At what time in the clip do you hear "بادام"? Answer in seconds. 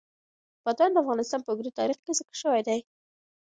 0.65-0.89